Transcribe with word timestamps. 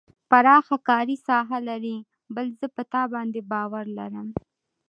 پراخه 0.29 0.77
کاري 0.89 1.15
ساحه 1.27 1.57
لري 1.69 1.97
بل 2.35 2.47
زه 2.59 2.67
په 2.75 2.83
تا 2.91 3.01
باندې 3.13 3.39
باور 3.51 3.85
لرم. 3.97 4.27